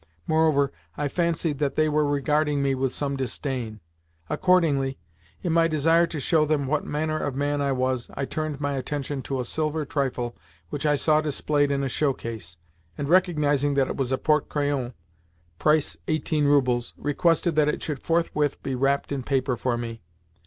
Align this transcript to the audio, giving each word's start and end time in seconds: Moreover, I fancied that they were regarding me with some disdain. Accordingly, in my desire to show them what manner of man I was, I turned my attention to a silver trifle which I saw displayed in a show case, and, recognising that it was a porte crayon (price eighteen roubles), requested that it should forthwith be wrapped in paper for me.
Moreover, 0.25 0.71
I 0.97 1.07
fancied 1.07 1.59
that 1.59 1.75
they 1.75 1.87
were 1.87 2.03
regarding 2.07 2.63
me 2.63 2.73
with 2.73 2.91
some 2.91 3.15
disdain. 3.15 3.81
Accordingly, 4.31 4.97
in 5.43 5.53
my 5.53 5.67
desire 5.67 6.07
to 6.07 6.19
show 6.19 6.43
them 6.43 6.65
what 6.65 6.83
manner 6.87 7.19
of 7.19 7.35
man 7.35 7.61
I 7.61 7.71
was, 7.71 8.09
I 8.15 8.25
turned 8.25 8.59
my 8.59 8.71
attention 8.73 9.21
to 9.21 9.39
a 9.39 9.45
silver 9.45 9.85
trifle 9.85 10.35
which 10.71 10.87
I 10.87 10.95
saw 10.95 11.21
displayed 11.21 11.69
in 11.69 11.83
a 11.83 11.87
show 11.87 12.13
case, 12.13 12.57
and, 12.97 13.07
recognising 13.09 13.75
that 13.75 13.89
it 13.89 13.95
was 13.95 14.11
a 14.11 14.17
porte 14.17 14.49
crayon 14.49 14.95
(price 15.59 15.95
eighteen 16.07 16.45
roubles), 16.47 16.95
requested 16.97 17.55
that 17.57 17.69
it 17.69 17.83
should 17.83 17.99
forthwith 17.99 18.63
be 18.63 18.73
wrapped 18.73 19.11
in 19.11 19.21
paper 19.21 19.55
for 19.55 19.77
me. 19.77 20.01